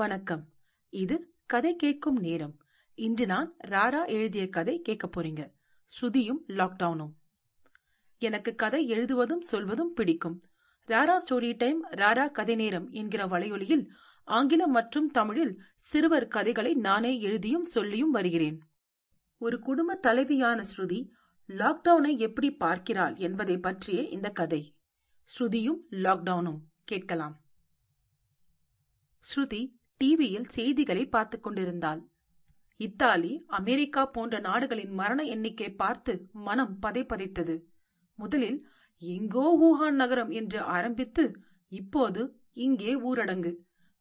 வணக்கம். 0.00 0.48
இது 0.88 1.34
கதை 1.46 1.76
கேட்கும் 1.76 2.16
நேரம். 2.16 2.60
இன்று 2.94 3.26
நான் 3.26 3.54
ராரா 3.68 4.06
எழுதிய 4.06 4.48
கதை 4.48 4.80
கேட்க 4.80 5.08
போறீங்க. 5.08 5.52
ஸ்ருதியும் 5.84 6.38
லாக்டவுனும் 6.48 7.12
எனக்கு 8.18 8.54
கதை 8.54 8.86
எழுதுவதும் 8.86 9.40
சொல்வதும் 9.40 9.92
பிடிக்கும். 9.92 10.42
ராரா 10.86 11.16
ஸ்டோரி 11.24 11.56
டைம் 11.56 11.84
ராரா 11.90 12.30
கதை 12.30 12.54
நேரம் 12.54 12.90
என்கிற 12.90 13.26
வலையொலியில் 13.26 13.86
ஆங்கிலம் 14.24 14.70
மற்றும் 14.70 15.10
தமிழில் 15.10 15.62
சிறுவர் 15.76 16.28
கதைகளை 16.28 16.74
நானே 16.74 17.20
எழுதியும் 17.20 17.64
சொல்லியும் 17.64 18.10
வருகிறேன். 18.10 18.60
ஒரு 19.38 19.60
குடும்ப 19.60 20.00
தலைவியான 20.06 20.62
ஸ்ருதி 20.76 21.08
லாக்டவுனை 21.48 22.18
எப்படி 22.18 22.54
பார்க்கிறாள் 22.54 23.16
என்பதை 23.16 23.58
பற்றிய 23.58 24.02
இந்த 24.02 24.30
கதை. 24.30 24.74
ஸ்ருதியும் 25.38 25.80
லாக்டவுனும் 25.90 26.58
கேட்கலாம். 26.84 27.42
ஸ்ருதி 29.20 29.76
டிவியில் 30.00 30.44
செய்திகளை 30.44 31.06
பார்த்துக் 31.06 31.42
கொண்டிருந்தாள். 31.42 32.08
இத்தாலி 32.76 33.44
அமெரிக்கா 33.46 34.06
போன்ற 34.06 34.38
நாடுகளின் 34.38 34.90
மரண 34.90 35.22
எண்ணிக்கை 35.22 35.70
பார்த்து 35.74 36.28
மனம் 36.32 36.78
பதைப்பதைத்தது 36.82 37.62
முதலில் 38.14 38.68
எங்கோ 38.98 39.46
ஊஹான் 39.66 39.94
நகரம் 39.94 40.30
என்று 40.30 40.60
ஆரம்பித்து 40.60 41.24
இப்போது 41.68 42.40
இங்கே 42.52 43.00
ஊரடங்கு. 43.00 43.54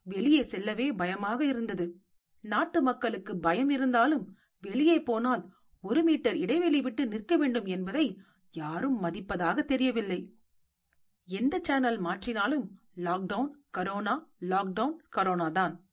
வெளியே 0.03 0.43
செல்லவே 0.43 0.91
பயமாக 0.91 1.45
இருந்தது. 1.45 2.01
நாட்டு 2.41 2.81
மக்களுக்கு 2.81 3.37
பயம் 3.37 3.69
இருந்தாலும் 3.69 4.37
வெளியே 4.61 5.01
போனால் 5.01 5.43
ஒரு 5.81 6.03
மீட்டர் 6.03 6.35
இடைவெளி 6.35 6.81
விட்டு 6.81 7.07
நிற்க 7.07 7.37
வேண்டும் 7.37 7.65
என்பதை 7.65 8.19
யாரும் 8.51 9.03
மதிப்பதாக 9.03 9.59
தெரியவில்லை. 9.63 10.35
எந்த 11.27 11.59
சேனல் 11.63 12.01
மாற்றினாலும் 12.01 12.65
லாக்டவுன் 12.95 13.51
கரோனா 13.77 14.15
லாக்டவுன் 14.41 14.95
கரோனா 15.15 15.51
தான். 15.51 15.86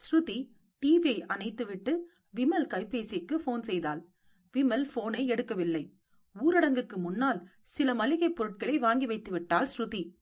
ஸ்ருதி 0.00 0.50
டிவியை 0.86 1.22
அணைத்துவிட்டு 1.28 1.96
விமல் 2.34 2.66
கைபேசிக்கு 2.66 3.34
போன் 3.34 3.62
செய்தாள். 3.62 4.06
விமல் 4.52 4.90
போனை 4.94 5.30
எடுக்கவில்லை. 5.30 5.92
ஊரடங்குக்கு 6.34 6.96
முன்னால் 6.96 7.48
சில 7.64 7.94
மளிகைப் 7.94 8.36
பொருட்களை 8.36 8.78
வாங்கி 8.78 9.06
வைத்து 9.06 9.30
விட்டாள் 9.30 9.68
ஸ்ருதி. 9.76 10.16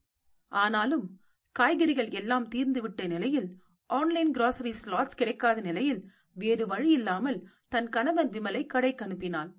ஆனாலும் 0.47 1.19
காய்கறிகள் 1.51 2.09
எல்லாம் 2.09 2.47
தீர்ந்துவிட்ட 2.47 3.07
நிலையில் 3.07 3.57
ஆன்லைன் 3.85 4.31
கிராசரி 4.31 4.73
ஸ்லாட்ஸ் 4.85 5.15
கிடைக்காத 5.15 5.61
நிலையில் 5.61 6.11
வேறு 6.33 6.67
வழி 6.67 6.91
இல்லாமல் 6.91 7.49
தன் 7.67 7.89
கணவன் 7.89 8.29
விமலை 8.29 8.65
கடைக்கு 8.65 9.05
அனுப்பினாள். 9.05 9.53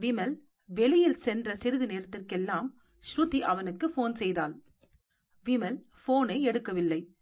விமல் 0.00 0.38
வெளியில் 0.64 1.14
சென்ற 1.14 1.54
சிறிது 1.54 1.86
நேரத்திற்கெல்லாம் 1.86 2.78
ஸ்ருதி 3.04 3.40
அவனுக்கு 3.40 3.90
போன் 3.90 4.14
செய்தாள். 4.14 4.62
விமல் 5.44 5.84
போனை 6.04 6.48
எடுக்கவில்லை. 6.48 7.13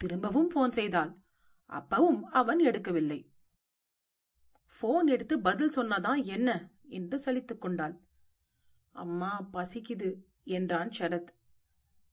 திரும்பவும் 0.00 0.48
போன் 0.48 0.72
செய்தாள் 0.72 1.10
அப்பவும் 1.70 2.20
அவன் 2.30 2.60
எடுக்கவில்லை. 2.60 3.18
போன் 4.80 5.06
எடுத்து 5.06 5.40
பதில் 5.40 5.72
சொன்னாதான் 5.76 6.24
என்ன 6.24 6.70
என்று 6.88 7.18
சலித்துக் 7.18 7.58
கொண்டாள். 7.58 7.94
அம்மா 8.92 9.48
பசிக்குது 9.52 10.08
என்றான் 10.44 10.90
சரத். 10.98 11.30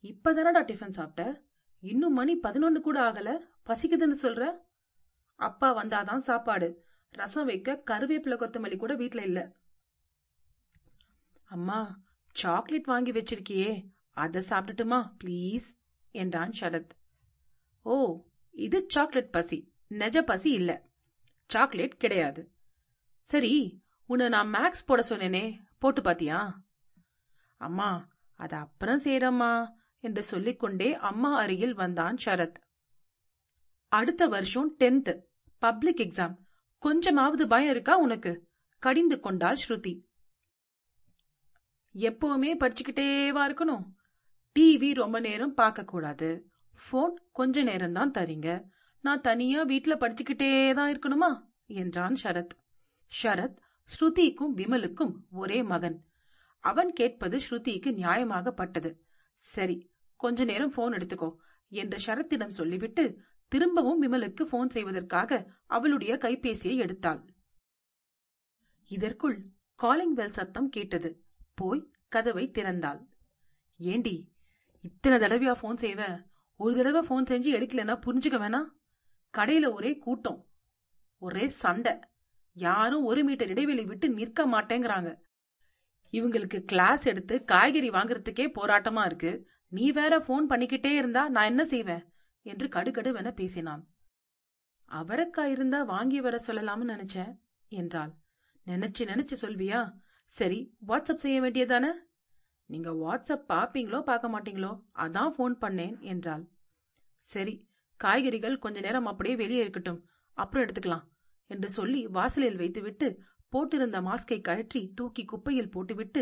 இப்பதானடா 0.03 0.61
டிஃபன் 0.69 0.97
சாப்பிட்ட? 0.97 1.45
இன்னும் 1.83 2.13
மணி 2.13 2.39
பதினொன்னு 2.43 2.79
கூட 2.79 3.11
ஆகல. 3.11 3.29
பசிக்குதுன்னு 3.65 4.17
சொல்ற? 4.21 4.51
அப்பா 5.39 5.83
வந்தாதான் 5.83 6.17
சாப்பாடு. 6.17 6.69
ரசம் 7.09 7.45
வைக்க 7.45 7.83
கருவேப்பிலை 7.91 8.37
கொத்தமல்லி 8.37 8.77
கூட 8.77 8.95
வீட்ல 8.95 9.21
இல்ல. 9.21 9.55
அம்மா 11.45 11.79
சாக்லேட் 12.35 12.83
வாங்கி 12.83 13.11
வச்சிருக்கியே. 13.11 13.71
அத 14.11 14.43
சாப்பிட்டுட்டுமா 14.49 14.99
ப்ளீஸ் 15.23 15.67
என்றான் 16.11 16.53
சரத். 16.59 16.89
ஓ 17.87 18.23
இது 18.51 18.85
சாக்லேட் 18.87 19.31
பசி. 19.31 19.73
நெஜ 19.89 20.21
பசி 20.21 20.51
இல்ல. 20.51 20.85
சாக்லேட் 21.47 21.97
கிடையாது. 21.97 22.51
சரி 23.23 23.81
உன்னை 24.05 24.27
நான் 24.29 24.53
மேக்ஸ் 24.53 24.85
போட 24.85 25.05
சொன்னேனே 25.09 25.59
போட்டு 25.79 26.01
பாத்தியா? 26.01 26.61
அம்மா 27.57 28.07
அது 28.35 28.55
அப்புறம் 28.55 29.01
செய்யறம்மா 29.01 29.73
என்று 29.99 30.23
சொல்லிக்கொண்டே 30.23 30.95
அம்மா 30.95 31.37
அருகில் 31.37 31.73
வந்தான் 31.73 32.17
சரத். 32.25 32.55
அடுத்த 33.87 34.27
வருஷம் 34.27 34.75
டென்த் 34.79 35.21
பப்ளிக் 35.57 35.99
எக்ஸாம் 35.99 36.35
கொஞ்சமாவது 36.77 37.47
பயம் 37.47 37.69
இருக்கா 37.69 37.97
உனக்கு? 37.97 38.47
கடிந்து 38.79 39.19
கொண்டாள் 39.19 39.57
ஸ்ருதி. 39.67 40.01
எப்பவுமே 41.95 42.55
படிச்சுக்கிட்டேவா 42.59 43.43
இருக்கணும்? 43.47 43.83
டிவி 44.59 44.93
ரொம்ப 44.93 45.19
நேரம் 45.19 45.53
பார்க்க 45.53 45.83
கூடாது 45.83 46.49
போன் 46.89 47.17
கொஞ்ச 47.31 47.63
நேரம்தான் 47.63 48.11
தரீங்க. 48.17 48.63
நான் 49.01 49.21
தனியா 49.21 49.63
வீட்ல 49.63 49.95
படிச்சுக்கிட்டே 49.95 50.73
தான் 50.73 50.91
இருக்கணுமா? 50.91 51.45
என்றான் 51.65 52.17
ஷரத். 52.23 52.49
ஷரத் 53.23 53.57
ஸ்ருதிக்கும் 53.83 54.55
விமலுக்கும் 54.55 55.13
ஒரே 55.31 55.63
மகன். 55.63 56.05
அவன் 56.59 56.93
கேட்பது 56.93 57.37
ஸ்ருதிக்கு 57.37 57.91
நியாயமாகப்பட்டது. 57.91 58.97
சரி 59.35 59.91
கொஞ்ச 60.15 60.43
நேரம் 60.43 60.69
போன் 60.69 60.93
எடுத்துக்கோ 60.93 61.35
என்று 61.69 61.97
ஷரத்திடம் 62.05 62.49
சொல்லிவிட்டு 62.49 63.21
திரும்பவும் 63.47 64.01
விமலுக்கு 64.03 64.43
போன் 64.43 64.69
செய்வதற்காக 64.69 65.51
அவளுடைய 65.65 66.17
கைபேசியை 66.21 66.79
எடுத்தாள். 66.79 67.27
இதற்குள் 68.87 69.45
காலிங் 69.75 70.13
பெல் 70.13 70.29
சத்தம் 70.29 70.69
கேட்டது. 70.69 71.23
போய் 71.53 71.91
கதவை 72.07 72.51
திறந்தாள். 72.53 73.07
ஏண்டி 73.77 74.35
இத்தனை 74.81 75.17
தடவையா 75.17 75.51
போன் 75.51 75.75
செய்வ? 75.75 76.26
ஒரு 76.57 76.75
தடவை 76.75 77.01
போன் 77.01 77.23
செஞ்சு 77.23 77.55
எடுக்கலன்னா 77.57 77.95
புரிஞ்சுக்க 78.05 78.37
வேணா 78.43 78.61
கடையில 79.37 79.73
ஒரே 79.73 79.97
கூட்டம் 79.97 80.45
ஒரே 81.21 81.47
சண்டை. 81.47 81.99
யாரும் 82.55 83.03
ஒரு 83.03 83.23
மீட்டர் 83.23 83.47
இடைவெளி 83.47 83.83
விட்டு 83.83 84.09
நிற்க 84.09 84.47
மாட்டேங்கிறாங்க. 84.47 85.09
இவங்களுக்கு 86.11 86.59
கிளாஸ் 86.63 87.05
எடுத்து 87.05 87.43
காய்கறி 87.43 87.89
வாங்குறதுக்கே 87.89 88.51
போராட்டமா 88.55 89.05
இருக்கு. 89.05 89.47
நீ 89.67 89.91
வேற 89.91 90.19
போன் 90.19 90.47
பண்ணிக்கிட்டே 90.47 90.91
இருந்தா 90.91 91.29
நான் 91.29 91.45
என்ன 91.45 91.65
செய்வேன்? 91.65 92.03
என்று 92.41 92.67
கடுகடுவென 92.67 93.31
பேசினான். 93.31 93.87
அவரக்காய் 94.91 95.51
இருந்தா 95.51 95.83
வாங்கி 95.83 96.21
வர 96.21 96.43
சொல்லலாம்னு 96.47 96.91
நினைச்சேன் 96.93 97.33
என்றாள். 97.67 98.13
நினைச்சு 98.65 98.99
நினைச்சு 98.99 99.35
சொல்வியா? 99.41 99.93
சரி 100.27 100.77
வாட்ஸ்அப் 100.87 101.23
செய்ய 101.25 101.41
வேண்டியதானே 101.41 101.91
நீங்க 102.69 102.89
வாட்ஸ்அப் 103.01 103.47
பாப்பீங்களோ 103.49 103.99
பார்க்க 104.01 104.33
மாட்டீங்களோ 104.33 104.71
அதான் 105.03 105.35
போன் 105.37 105.55
பண்ணேன் 105.61 105.95
என்றாள். 106.13 106.43
சரி 107.31 107.53
காய்கறிகள் 107.99 108.57
கொஞ்ச 108.59 108.79
நேரம் 108.79 109.05
அப்படியே 109.05 109.35
வெளியே 109.35 109.61
இருக்கட்டும் 109.61 110.01
அப்புறம் 110.37 110.63
எடுத்துக்கலாம் 110.65 111.05
என்று 111.49 111.69
சொல்லி 111.69 112.01
வாசலில் 112.07 112.57
வைத்துவிட்டு 112.57 113.07
போட்டிருந்த 113.53 113.97
மாஸ்கை 114.01 114.39
கழற்றி 114.41 114.81
தூக்கி 114.93 115.23
குப்பையில் 115.25 115.71
போட்டுவிட்டு 115.71 116.21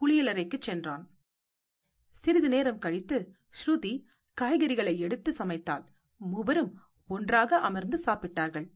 குளியலறைக்கு 0.00 0.58
சென்றான். 0.60 1.04
சிறிது 2.24 2.48
நேரம் 2.48 2.78
கழித்து 2.78 3.18
ஸ்ருதி 3.58 3.92
காய்கறிகளை 4.36 4.94
எடுத்து 4.98 5.30
சமைத்தாள். 5.38 5.84
மூவரும் 6.20 6.72
ஒன்றாக 7.10 7.58
அமர்ந்து 7.58 7.98
சாப்பிட்டார்கள். 8.06 8.66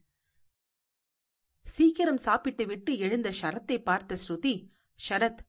சீக்கிரம் 1.66 2.18
சாப்பிட்டு 2.18 2.64
விட்டு 2.66 2.92
எழுந்த 2.98 3.28
ஷரத்தை 3.40 3.76
பார்த்த 3.82 4.16
ஸ்ருதி 4.26 4.54
ஷரத் 4.98 5.42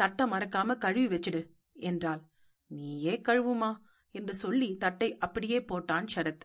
தட்டை 0.00 0.24
மறக்காம 0.30 0.76
கழுவி 0.78 1.08
வச்சிடு 1.14 1.40
என்றாள். 1.88 2.22
நீயே 2.70 3.14
கழுவுமா 3.20 3.70
என்று 4.14 4.34
சொல்லி 4.34 4.68
தட்டை 4.76 5.08
அப்படியே 5.18 5.58
போட்டான் 5.60 6.06
ஷரத் 6.14 6.44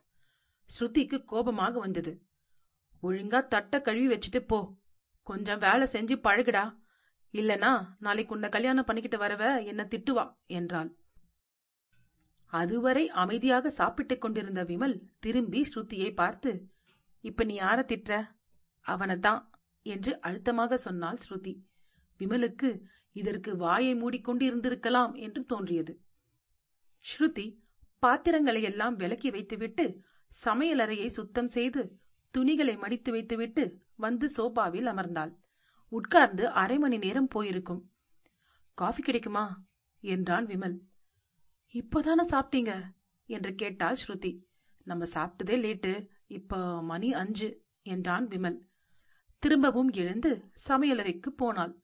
ஸ்ருதிக்கு 0.69 1.17
கோபமாக 1.23 1.79
வந்தது. 1.79 2.13
ஒழுங்கா 3.03 3.39
தட்டை 3.47 3.79
கழுவி 3.81 4.07
வச்சுட்டு 4.13 4.39
போ. 4.47 4.59
கொஞ்சம் 5.27 5.59
வேலை 5.59 5.85
செஞ்சு 5.91 6.15
பழகுடா. 6.25 6.65
இல்லனா 7.33 7.71
நாளைக்கு 7.99 8.33
உன்னை 8.33 8.49
கல்யாணம் 8.49 8.85
பண்ணிக்கிட்டு 8.85 9.19
வரவ 9.25 9.43
என்ன 9.65 9.81
திட்டுவா 9.83 10.25
என்றாள். 10.47 10.89
அதுவரை 12.53 13.03
அமைதியாக 13.21 13.69
சாப்பிட்டுக் 13.71 14.21
கொண்டிருந்த 14.21 14.63
விமல் 14.63 14.95
திரும்பி 15.19 15.61
ஸ்ருதியை 15.69 16.09
பார்த்து 16.13 16.51
இப்ப 17.23 17.43
நீ 17.43 17.55
யார 17.59 17.79
திட்டுற? 17.91 18.13
அவனைத்தான் 18.85 19.41
என்று 19.85 20.11
அழுத்தமாக 20.21 20.77
சொன்னாள் 20.77 21.21
ஸ்ருதி. 21.25 21.53
விமலுக்கு 22.19 22.69
இதற்கு 23.13 23.55
வாயை 23.55 23.95
மூடிக்கொண்டு 23.95 24.55
இருந்திருக்கலாம் 24.55 25.15
என்று 25.15 25.45
தோன்றியது. 25.45 26.01
ஸ்ருதி 27.05 27.59
பாத்திரங்களை 27.99 28.61
எல்லாம் 28.61 28.95
விலக்கி 28.95 29.31
வைத்துவிட்டு 29.31 30.01
சமையலறையை 30.45 31.07
சுத்தம் 31.07 31.47
செய்து 31.47 31.99
துணிகளை 32.31 32.77
மடித்து 32.77 33.11
வைத்துவிட்டு 33.11 33.81
வந்து 33.95 34.29
சோபாவில் 34.29 34.85
அமர்ந்தாள். 34.85 35.33
உட்கார்ந்து 35.87 36.49
அரை 36.49 36.77
மணி 36.77 36.97
நேரம் 36.97 37.27
போயிருக்கும். 37.27 37.91
காஃபி 38.73 39.01
கிடைக்குமா? 39.03 39.65
என்றான் 39.99 40.45
விமல். 40.45 40.77
இப்போதானே 41.73 42.23
சாப்பிட்டீங்க? 42.29 42.81
என்று 43.25 43.55
கேட்டாள் 43.55 43.97
ஸ்ருதி. 44.07 44.39
நம்ம 44.83 45.05
சாப்பிட்டதே 45.05 45.57
லேட்டு. 45.65 46.07
இப்போ 46.27 46.83
மணி 46.83 47.13
அஞ்சு 47.13 47.61
என்றான் 47.81 48.27
விமல். 48.27 48.57
திரும்பவும் 49.39 49.89
எழுந்து 49.89 50.51
சமையலறைக்கு 50.67 51.29
போனாள். 51.35 51.82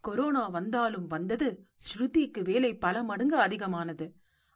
கொரோனா 0.00 0.48
வந்தாலும் 0.48 1.06
வந்தது 1.06 1.48
ஸ்ருதிக்கு 1.86 2.40
வேலை 2.42 2.74
பல 2.76 3.02
மடங்கு 3.02 3.36
அதிகமானது. 3.36 4.06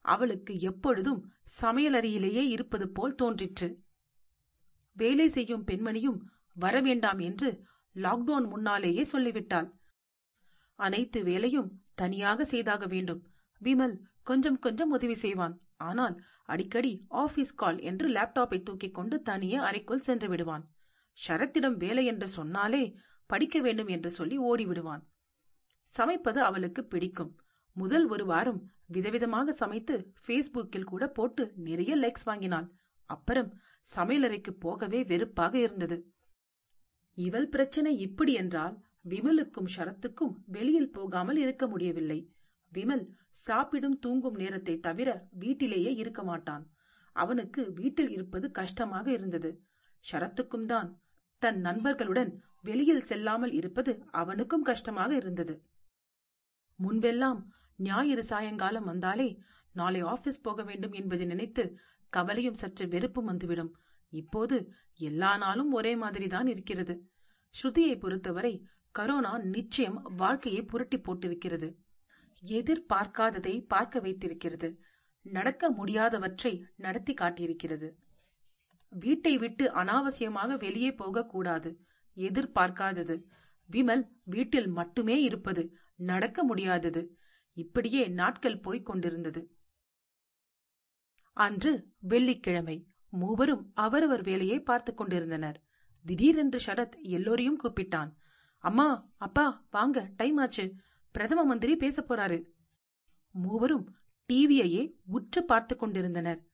அவளுக்கு 0.04 0.60
எப்பொழுதும் 0.60 1.20
சமையலறையிலேயே 1.60 2.44
இருப்பது 2.48 2.88
போல் 2.88 3.14
தோன்றிற்று. 3.14 3.68
வேலை 4.96 5.28
செய்யும் 5.28 5.66
பெண்மணியும் 5.66 6.18
வரவேண்டாம் 6.60 7.20
என்று 7.22 7.48
லாக்டவுன் 7.96 8.46
முன்னாலேயே 8.48 9.04
சொல்லிவிட்டாள். 9.04 9.68
அனைத்து 10.78 11.22
வேலையும் 11.22 11.70
தனியாக 11.94 12.44
செய்தாக 12.44 12.86
வேண்டும். 12.86 13.22
விமல் 13.60 13.96
கொஞ்சம் 14.22 14.58
கொஞ்சம் 14.58 14.90
உதவி 14.90 15.14
செய்வான். 15.14 15.54
ஆனால் 15.76 16.16
அடிக்கடி 16.44 16.92
ஆபீஸ் 17.08 17.54
கால் 17.54 17.78
என்று 17.80 18.08
லேப்டாப்பை 18.08 18.62
தூக்கிக் 18.62 18.94
கொண்டு 18.94 19.22
தனியே 19.22 19.54
அறைக்குள் 19.54 19.98
சென்று 19.98 20.28
விடுவான். 20.28 20.64
ஷரத்திடம் 21.18 21.76
வேலை 21.76 22.04
என்று 22.06 22.28
சொன்னாலே 22.28 22.84
படிக்க 23.26 23.60
வேண்டும் 23.60 23.86
என்று 23.86 24.10
சொல்லி 24.10 24.36
ஓடிவிடுவான். 24.38 25.02
சமைப்பது 25.96 26.40
அவளுக்கு 26.48 26.82
பிடிக்கும். 26.84 27.32
முதல் 27.76 28.06
ஒரு 28.06 28.24
வாரம் 28.24 28.60
விதவிதமாக 28.86 29.52
சமைத்து 29.52 29.94
ஃபேஸ்புக்கில் 30.24 30.90
கூட 30.92 31.04
போட்டு 31.08 31.42
நிறைய 31.66 31.92
லைக்ஸ் 31.96 32.26
வாங்கினாள். 32.30 32.66
அப்புறம் 33.10 33.50
சமையலறைக்கு 33.92 34.52
போகவே 34.64 35.00
வெறுப்பாக 35.04 35.54
இருந்தது. 35.58 35.96
இவள் 37.18 37.48
பிரச்சனை 37.48 37.92
இப்படி 37.98 38.32
என்றால் 38.32 38.76
விமலுக்கும் 39.04 39.72
ஷரத்துக்கும் 39.74 40.34
வெளியில் 40.46 40.90
போகாமல் 40.90 41.36
இருக்க 41.36 41.64
முடியவில்லை. 41.66 42.20
விமல் 42.72 43.04
சாப்பிடும் 43.46 43.98
தூங்கும் 43.98 44.36
நேரத்தை 44.36 44.74
தவிர 44.80 45.08
வீட்டிலேயே 45.32 45.92
இருக்க 45.94 46.22
மாட்டான். 46.22 46.64
அவனுக்கு 47.16 47.62
வீட்டில் 47.72 48.10
இருப்பது 48.10 48.46
கஷ்டமாக 48.50 49.06
இருந்தது. 49.12 49.50
ஷரத்துக்கும் 50.04 50.66
தான். 50.66 50.88
தன் 51.42 51.60
நண்பர்களுடன் 51.60 52.30
வெளியில் 52.62 53.06
செல்லாமல் 53.10 53.52
இருப்பது 53.52 53.92
அவனுக்கும் 54.20 54.66
கஷ்டமாக 54.70 55.10
இருந்தது. 55.14 55.54
முன்பெல்லாம் 56.82 57.40
ஞாயிறு 57.76 58.24
சாயங்காலம் 58.24 58.84
வந்தாலே 58.84 59.28
நாளை 59.72 60.00
ஆபீஸ் 60.00 60.40
போக 60.40 60.62
வேண்டும் 60.62 60.92
என்பதை 60.92 61.26
நினைத்து 61.26 61.64
கவலையும் 62.10 62.54
சற்று 62.54 62.88
வெறுப்பும் 62.88 63.24
வந்துவிடும். 63.24 63.72
இப்போது 64.12 64.56
எல்லா 64.94 65.36
நாளும் 65.36 65.72
ஒரே 65.72 65.96
மாதிரிதான் 65.96 66.46
இருக்கிறது. 66.46 66.94
ஸ்ருதியை 67.54 67.94
பொறுத்தவரை 67.98 68.54
கரோனா 68.98 69.32
நிச்சயம் 69.42 70.02
வாழ்க்கையை 70.16 70.62
புரட்டி 70.62 70.98
போட்டிருக்கிறது. 70.98 71.68
எதிர்பார்க்காததை 72.44 73.54
பார்க்க 73.66 74.00
வைத்திருக்கிறது. 74.00 74.68
நடக்க 75.22 75.70
முடியாதவற்றை 75.72 76.52
நடத்தி 76.76 77.14
காட்டியிருக்கிறது. 77.14 77.88
வீட்டை 78.88 79.38
விட்டு 79.38 79.70
அனாவசியமாக 79.74 80.56
வெளியே 80.58 80.94
போகக்கூடாது. 80.94 81.70
எதிர்பார்க்காதது. 82.16 83.16
விமல் 83.70 84.08
வீட்டில் 84.24 84.66
மட்டுமே 84.66 85.22
இருப்பது 85.22 85.76
நடக்க 85.94 86.44
முடியாதது. 86.44 87.16
இப்படியே 87.52 88.08
நாட்கள் 88.08 88.60
போய்க் 88.60 88.86
கொண்டிருந்தது. 88.86 89.56
அன்று 91.32 91.92
வெள்ளிக்கிழமை 91.98 92.86
மூவரும் 93.08 93.70
அவரவர் 93.74 94.22
வேலையை 94.22 94.60
பார்த்துக் 94.60 94.96
கொண்டிருந்தனர். 94.96 95.62
திடீரென்று 96.04 96.60
சரத் 96.66 97.00
எல்லோரையும் 97.00 97.60
கூப்பிட்டான். 97.62 98.12
அம்மா 98.58 99.08
அப்பா 99.16 99.66
வாங்க 99.70 100.10
டைம் 100.16 100.36
ஆச்சு. 100.36 100.74
பிரதம 101.12 101.44
மந்திரி 101.44 101.76
பேச 101.76 102.02
போறாரு. 102.02 102.46
மூவரும் 103.30 103.96
டிவியையே 104.32 104.92
உற்று 105.06 105.44
பார்த்து 105.44 105.76
கொண்டிருந்தனர். 105.76 106.46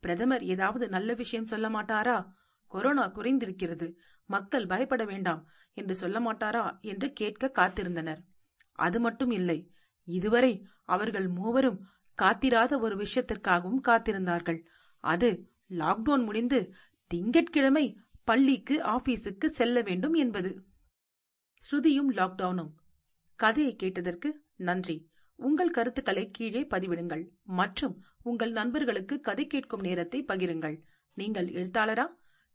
பிரதமர் 0.00 0.44
ஏதாவது 0.44 0.88
நல்ல 0.88 1.14
விஷயம் 1.14 1.46
சொல்ல 1.46 1.68
மாட்டாரா? 1.68 2.30
கொரோனா 2.66 3.14
குறைந்திருக்கிறது. 3.14 3.94
மக்கள் 4.26 4.66
பயப்பட 4.66 5.04
வேண்டாம் 5.04 5.42
என்று 5.74 5.94
சொல்ல 5.94 6.18
மாட்டாரா 6.20 6.64
என்று 6.80 7.12
கேட்க 7.12 7.50
காத்திருந்தனர். 7.58 8.20
அது 8.78 9.00
மட்டும் 9.00 9.30
இல்லை 9.30 9.58
இதுவரை 10.08 10.52
அவர்கள் 10.84 11.28
மூவரும் 11.28 11.78
காத்திராத 12.18 12.72
ஒரு 12.78 12.96
விஷயத்திற்காகவும் 12.96 13.84
காத்திருந்தார்கள். 13.88 14.60
அது 15.04 15.28
லாக்டவுன் 15.70 16.24
முடிந்து 16.24 16.60
திங்கட்கிழமை 17.10 17.86
பள்ளிக்கு 18.24 18.76
ஆபீஸுக்கு 18.82 19.46
செல்ல 19.46 19.80
வேண்டும் 19.80 20.12
என்பது. 20.14 20.50
ஸ்ருதியும் 21.62 22.10
லாக்டவுனும் 22.10 22.72
கதையை 23.38 23.76
கேட்டதற்கு 23.76 24.28
நன்றி. 24.56 24.96
உங்கள் 25.38 25.70
கருத்துக்களை 25.70 26.24
கீழே 26.30 26.62
பதிவிடுங்கள் 26.64 27.24
மற்றும் 27.42 27.94
உங்கள் 28.22 28.52
நண்பர்களுக்கு 28.52 29.20
கதை 29.20 29.44
கேட்கும் 29.46 29.80
நேரத்தை 29.80 30.24
பகிருங்கள். 30.28 30.76
நீங்கள் 31.16 31.48
எழுத்தாளரா? 31.50 32.06